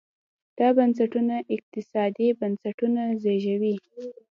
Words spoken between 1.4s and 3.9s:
اقتصادي بنسټونه زېږوي.